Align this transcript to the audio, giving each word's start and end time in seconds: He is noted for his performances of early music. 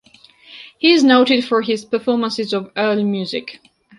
He 0.79 0.93
is 0.93 1.03
noted 1.03 1.45
for 1.45 1.61
his 1.61 1.85
performances 1.85 2.53
of 2.53 2.71
early 2.75 3.03
music. 3.03 3.59